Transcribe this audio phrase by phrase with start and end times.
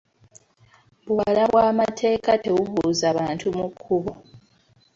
[1.05, 4.11] Buwala bwa mateeka tebubuuza bantu mu kubo.